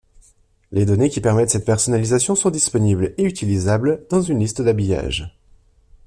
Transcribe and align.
Les 0.71 0.83
données 0.87 1.11
qui 1.11 1.21
permettent 1.21 1.51
cette 1.51 1.63
personnalisation 1.63 2.33
sont 2.33 2.49
disponibles 2.49 3.13
et 3.19 3.23
utilisables 3.25 4.07
dans 4.09 4.19
une 4.23 4.39
liste 4.39 4.59
d'habillages. 4.63 5.37